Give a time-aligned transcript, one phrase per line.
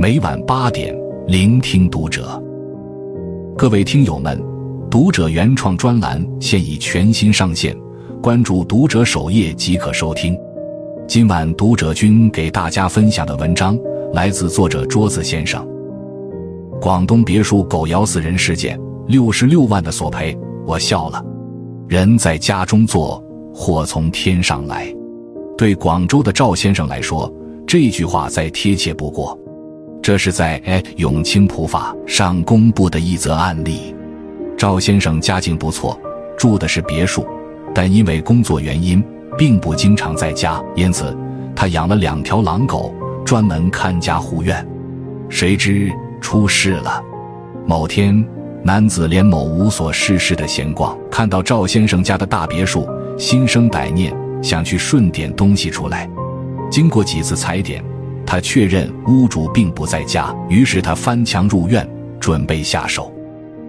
[0.00, 2.40] 每晚八点，聆听读者。
[3.56, 4.40] 各位听友们，
[4.88, 7.76] 读者原创专栏现已全新上线，
[8.22, 10.38] 关注读者首页即可收听。
[11.08, 13.76] 今晚读者君给大家分享的文章
[14.12, 15.66] 来自作者桌子先生。
[16.80, 18.78] 广东别墅狗咬死人事件，
[19.08, 21.20] 六十六万的索赔，我笑了。
[21.88, 23.20] 人在家中坐，
[23.52, 24.94] 祸从天上来。
[25.56, 27.28] 对广州的赵先生来说，
[27.66, 29.36] 这句话再贴切不过。
[30.02, 30.60] 这是在
[30.96, 33.94] 《永清普法》上公布的一则案例。
[34.56, 36.00] 赵先生家境不错，
[36.36, 37.26] 住的是别墅，
[37.74, 39.04] 但因为工作原因，
[39.36, 41.16] 并不经常在家，因此
[41.54, 44.66] 他养了两条狼狗，专门看家护院。
[45.28, 47.02] 谁知出事了。
[47.66, 48.26] 某天，
[48.62, 52.88] 男子连某无所事事的闲逛，看到赵先生家的大别墅，
[53.18, 56.08] 心生歹念，想去顺点东西出来。
[56.70, 57.84] 经过几次踩点。
[58.30, 61.88] 他确认屋主并不在家，于是他翻墙入院，
[62.20, 63.10] 准备下手。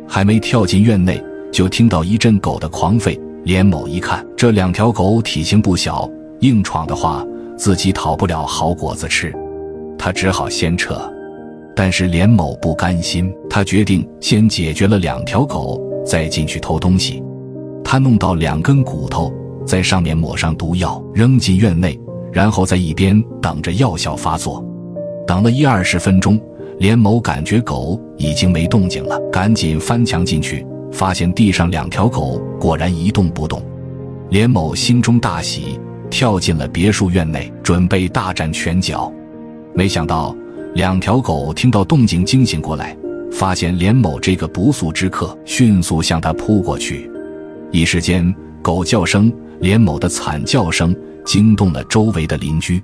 [0.06, 3.18] 还没跳进院内，就听到一阵狗的狂吠。
[3.46, 6.10] 连某一看，这两条狗体型不小，
[6.42, 7.26] 硬闯的话，
[7.58, 9.34] 自己讨不了好果子吃。
[9.98, 11.10] 他只好先撤。
[11.74, 17.24] 但是连某不甘心，他决定先解决了两条狗，再进去偷东西。
[17.82, 19.34] 他弄到两根骨头，
[19.66, 21.98] 在上面抹上毒药，扔进院内。
[22.32, 24.64] 然后在一边等着药效发作，
[25.26, 26.40] 等了一二十分钟，
[26.80, 33.62] 连某感觉狗已经没动静了，赶紧翻墙进去，发现地上两条狗果然一动不动。
[34.30, 39.12] 连某心中大喜，跳进了别墅院内，准备大展拳脚。
[39.74, 40.36] 没想到
[40.76, 42.96] 两条狗听到动静惊醒过来，
[43.32, 47.10] 发现连某这个不速之客，迅速向他扑过去。
[47.72, 50.96] 一时间，狗叫声、连某的惨叫声。
[51.26, 52.82] 惊动了周围的邻居，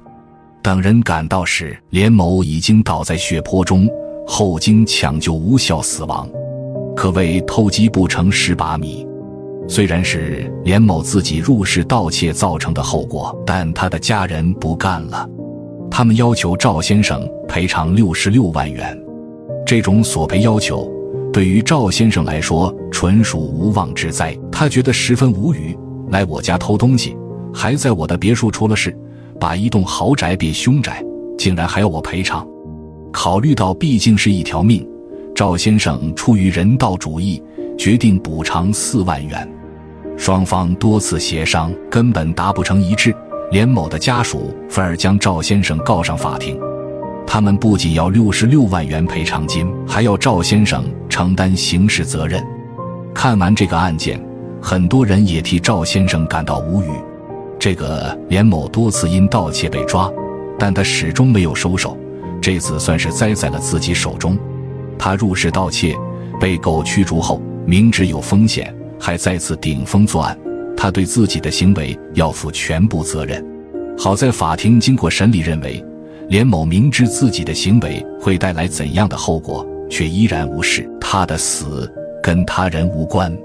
[0.61, 3.87] 等人赶到时，连某已经倒在血泊中，
[4.27, 6.29] 后经抢救无效死亡，
[6.95, 9.05] 可谓偷鸡不成蚀把米。
[9.67, 15.27] 虽然是连某自己入室盗窃造成的后果，但他的家人不干了，
[15.89, 18.95] 他们要求赵先生赔偿六十六万元。
[19.65, 20.87] 这种索赔要求
[21.33, 25.75] 对于赵先生来说纯属无妄之灾，他觉得十分无语，
[26.11, 27.17] 来我家偷东西。
[27.55, 28.95] 还在我的别墅出了事，
[29.39, 31.01] 把一栋豪宅变凶宅，
[31.37, 32.45] 竟然还要我赔偿。
[33.13, 34.85] 考虑到毕竟是一条命，
[35.33, 37.41] 赵先生出于人道主义，
[37.77, 39.49] 决定补偿四万元。
[40.17, 43.15] 双方多次协商，根本达不成一致。
[43.51, 46.59] 连某的家属反而将赵先生告上法庭，
[47.27, 52.43] 他们不仅要六十六万元赔偿金，还要赵先生承担刑事责任。
[53.13, 54.19] 看完这个案件，
[54.59, 56.87] 很多人也替赵先生感到无语。
[57.65, 60.07] 这个连某多次因盗窃被抓，
[60.59, 61.97] 但他始终没有收手，
[62.39, 64.37] 这次算是栽在了自己手中。
[64.99, 65.95] 他入室盗窃，
[66.39, 70.37] 被狗驱逐后，明知有风险，还再次顶风作案。
[70.77, 73.43] 他对自己的行为要负全部责任。
[73.97, 75.83] 好在法庭经过审理，认为
[76.29, 80.87] 连某明知自己的行为会带来怎样的后果，却依然无视。
[81.01, 83.35] 他的死跟他人无关。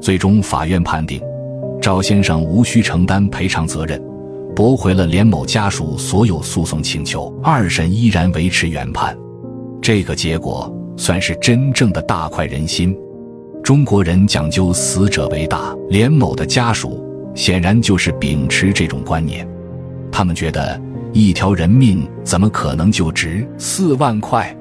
[0.00, 1.22] 最终，法院判定。
[1.82, 4.00] 赵先生无需承担赔偿责任，
[4.54, 7.28] 驳回了连某家属所有诉讼请求。
[7.42, 9.18] 二审依然维持原判，
[9.80, 12.96] 这个结果算是真正的大快人心。
[13.64, 17.04] 中国人讲究死者为大，连某的家属
[17.34, 19.44] 显然就是秉持这种观念。
[20.12, 20.80] 他们觉得
[21.12, 24.56] 一条人命怎么可能就值四万块，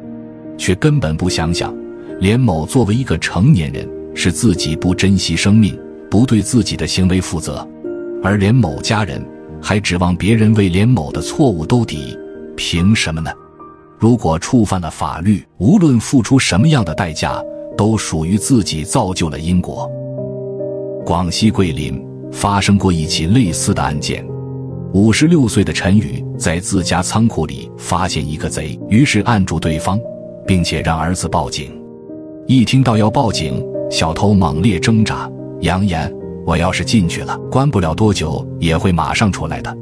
[0.57, 1.71] 却根本不想想，
[2.19, 5.79] 连某作为一个成年人，是自己不珍惜生命。
[6.11, 7.65] 不对自己的行为负责，
[8.21, 9.25] 而连某家人
[9.61, 12.17] 还指望别人为连某的错误兜底，
[12.57, 13.31] 凭什么呢？
[13.97, 17.41] 如果触犯了法律，无论付出什么样的代价，
[17.77, 19.89] 都属于自己造就了因果。
[21.05, 24.21] 广西桂林发生过一起类似的案件，
[24.93, 29.97] 五十六岁的陈宇在自家仓库里发现一个贼，于是按住对方，
[30.45, 31.71] 并且让儿子报警。
[32.47, 35.31] 一听到要报警，小偷猛烈挣扎。
[35.61, 36.11] 扬言
[36.45, 39.75] ：“我要是进去了，关不了多久也会马上出来的。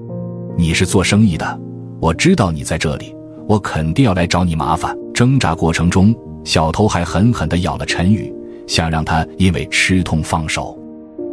[0.57, 1.59] 你是做生意的，
[2.01, 3.15] 我知道你在这里，
[3.47, 6.15] 我肯定要来找你麻烦。”挣扎过程中，
[6.45, 8.33] 小偷还狠狠地咬了陈宇，
[8.67, 10.77] 想让他因为吃痛放手。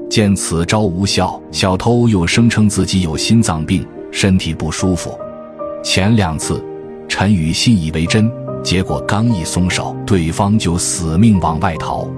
[0.09, 5.17] 见此招无效，小偷又声称自己有心脏病，身体不舒服。
[5.85, 6.65] 前两次，
[7.09, 8.31] 陈宇信以为真，
[8.63, 12.09] 结果刚一松手，对方就死命往外逃。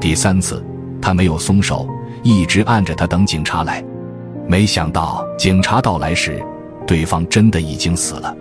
[0.00, 0.64] 第三次。
[1.00, 1.88] 他没有松手，
[2.22, 3.84] 一直按着他等警察来。
[4.46, 6.42] 没想到警察到来时，
[6.86, 8.36] 对方真的已经死了。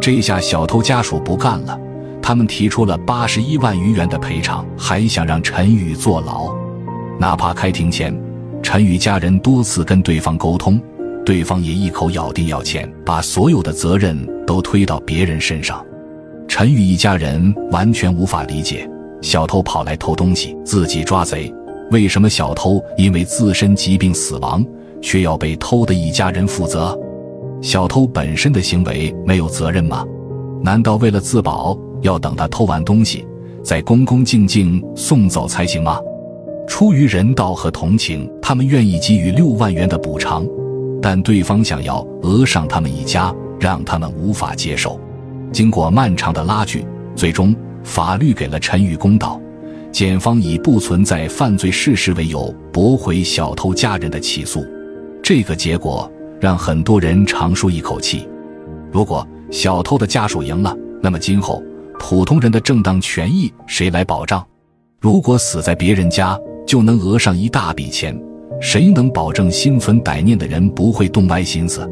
[0.00, 1.78] 这下小偷家属不干了，
[2.20, 6.52] 他们提出了八十一万余元的赔偿，还想让陈宇坐牢。
[7.18, 8.18] 哪怕开庭前，
[8.62, 10.80] 陈宇家人多次跟对方沟通，
[11.24, 15.84] 对方也一口咬定要钱，把所有的责任都推到别人身上。
[16.48, 18.88] 陈宇一家人完全无法理解，
[19.20, 21.52] 小偷跑来偷东西，自己抓贼，
[21.92, 24.64] 为什么小偷因为自身疾病死亡，
[25.02, 26.98] 却要被偷的一家人负责？
[27.60, 30.04] 小偷本身的行为没有责任吗？
[30.64, 33.26] 难道为了自保，要等他偷完东西，
[33.62, 36.00] 再恭恭敬敬送走才行吗？
[36.66, 40.46] 出于人道和同情，他们愿意给予六万元的补偿，
[41.02, 44.98] 但对方想要讹上他们一家，让他们无法接受。
[45.52, 47.54] 经过漫长的拉锯，最终
[47.84, 49.38] 法律给了陈宇公道，
[49.92, 54.66] 检方以不存在犯罪事实为由驳回小偷家人的起诉。
[55.22, 56.10] 这个结果
[56.40, 58.26] 让很多人长舒一口气。
[58.90, 61.62] 如果小偷的家属赢了，那么今后
[61.98, 64.44] 普通人的正当权益谁来保障？
[64.98, 68.18] 如果死在别人家，就能讹上一大笔钱，
[68.60, 71.86] 谁能保证心存歹念的人不会动歪心思？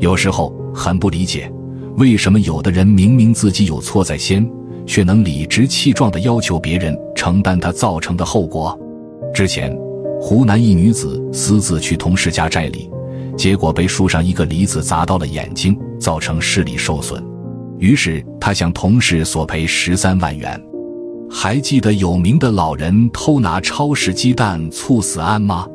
[0.00, 1.50] 有时候很不理解，
[1.96, 4.48] 为什么有的人明明自己有错在先，
[4.86, 8.78] 却能理直气壮地要求别人承担他造成的后果？
[9.34, 9.76] 之前，
[10.20, 12.88] 湖南一女子私自去同事家摘梨，
[13.36, 17.20] 结果被树上一个梨子砸到了眼睛，造成视力受损，
[17.78, 20.62] 于是她向同事索赔十三万元。
[21.28, 25.66] 还记得有名的老人偷拿超市鸡蛋猝死案吗？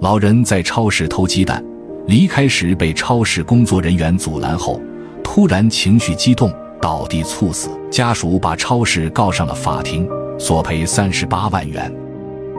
[0.00, 1.62] 老人在超市偷鸡蛋，
[2.06, 4.80] 离开时被超市工作人员阻拦后，
[5.24, 7.68] 突然情绪激动倒地猝死。
[7.90, 10.08] 家属把超市告上了法庭，
[10.38, 11.92] 索赔三十八万元。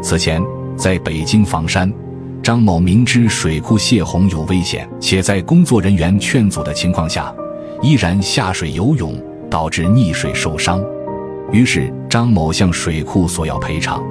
[0.02, 0.42] 此前，
[0.78, 1.92] 在北京房山，
[2.44, 7.34] 张某明知水库泄洪有危险，且在工作人员劝阻的情况下，
[7.82, 9.16] 依然下水游泳，
[9.50, 10.84] 导致溺水受伤。
[11.52, 14.04] 于是张某向水库索要赔偿。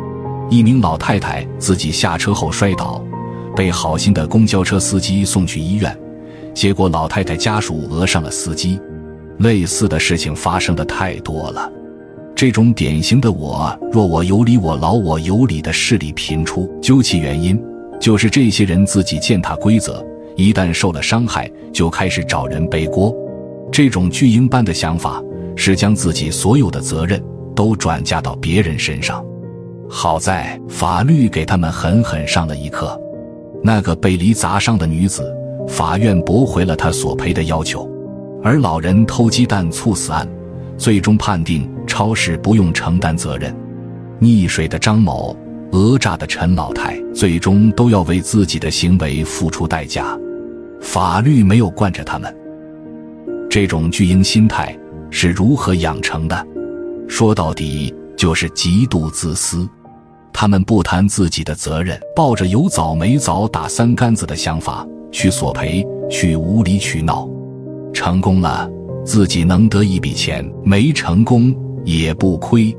[0.50, 3.02] 一名老太太自己下车后摔倒，
[3.56, 5.96] 被好心的公交车司机送去医院，
[6.52, 8.78] 结果老太太家属讹上了司机。
[9.38, 11.70] 类似的事情发生的太多了。
[12.34, 17.60] 这种典型的“我若我有理，我老我有理”的势力频出，究其原因，
[18.00, 20.04] 就是这些人自己践踏规则，
[20.36, 23.14] 一旦受了伤害，就开始找人背锅。
[23.70, 25.22] 这种巨婴般的想法。
[25.56, 27.22] 是将自己所有的责任
[27.54, 29.24] 都转嫁到别人身上。
[29.88, 33.00] 好在法律给他们狠狠上了一课。
[33.62, 35.32] 那个被梨砸伤的女子，
[35.68, 37.88] 法院驳回了她索赔的要求；
[38.42, 40.28] 而老人偷鸡蛋猝死案，
[40.76, 43.54] 最终判定超市不用承担责任。
[44.20, 45.36] 溺水的张某、
[45.70, 50.18] 讹诈的陈老太，最终都要为自己的行为付出代价。
[50.80, 52.34] 法律没有惯着他们。
[53.50, 54.76] 这种巨婴心态。
[55.16, 56.44] 是如何养成的？
[57.06, 59.68] 说到底就是极度自私。
[60.32, 67.28] 他们不谈自己的责任，抱着有枣没枣打三竿子的想法去索赔，去无理取闹。
[67.92, 68.68] 成功了，
[69.04, 71.54] 自己能得一笔钱；没成功
[71.84, 72.74] 也不亏。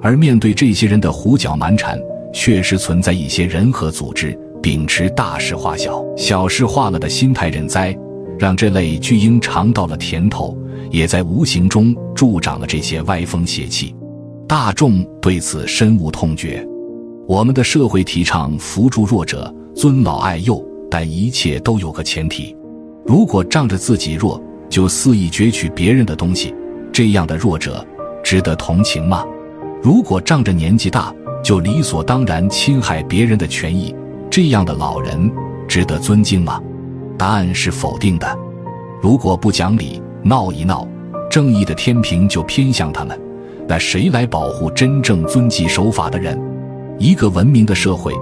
[0.00, 1.98] 而面对这些人的胡搅蛮缠，
[2.32, 7.96] 确实存在一些人和组织秉持大事化小、小事化了的心态认栽，
[8.38, 10.56] 让这类巨婴尝到了甜头。
[10.92, 13.92] 也在无形中助长了这些歪风邪气，
[14.46, 16.64] 大众对此深恶痛绝。
[17.26, 22.56] 我们的社会提倡扶助弱者、尊老爱幼，但一切都有个前提：
[23.04, 26.54] 如果仗着自己弱就肆意攫取别人的东西，
[26.92, 27.84] 这样的弱者
[28.22, 29.24] 值得同情吗？
[29.82, 33.94] 如果仗着年纪大就理所当然侵害别人的权益，
[34.30, 35.30] 这样的老人
[35.68, 36.60] 值得尊敬吗？
[37.16, 38.38] 答案是否定的。
[39.00, 40.86] 如果不讲理，闹一闹，
[41.30, 43.18] 正义的天平就偏向他们，
[43.68, 46.38] 那谁来保护真正遵纪守法的人？
[46.98, 48.12] 一个文明的社会，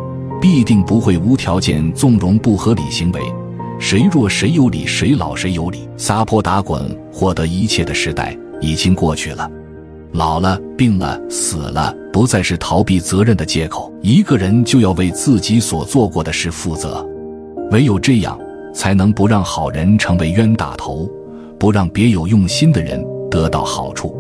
[0.41, 3.21] 必定不会无条件纵容不合理行为。
[3.87, 9.47] 谁弱谁有理，谁老谁有理，撒泼打滚获得一切的时代已经过去了。
[10.13, 13.93] 老了、病了、死了，不再是逃避责任的借口。
[14.01, 17.07] 一个人就要为自己所做过的事负责，
[17.73, 18.39] 唯有这样，
[18.73, 21.07] 才能不让好人成为冤大头。
[21.59, 24.17] 不让别有用心的人得到好处。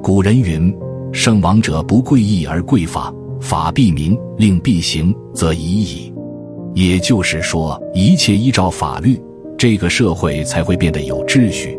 [0.00, 0.72] 古人云
[1.12, 6.12] ：“圣王者不贵义而贵法，法必明，令必行，则已矣。”
[6.76, 9.20] 也就是说，一切依照法律，
[9.58, 11.76] 这个社会才会变得有秩序。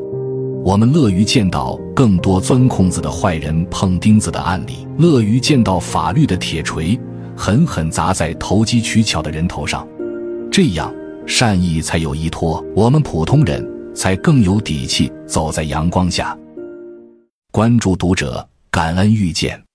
[0.66, 7.00] 我们乐于见到更多钻空子的坏人碰钉子的案例，乐于见到法律的铁锤
[7.36, 9.88] 狠狠砸在投机取巧的人头上，
[10.51, 10.94] 这样
[11.25, 12.62] 善意才有依托。
[12.75, 13.77] 我们普通人。
[13.98, 16.38] 才更有底气走在阳光下。
[17.51, 19.67] 关注读者，感恩遇见。